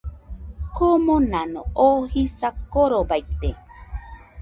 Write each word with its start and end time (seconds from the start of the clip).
Komonano 0.77 1.61
oo 1.85 1.99
jisa 2.13 2.49
korobaite 2.71 3.49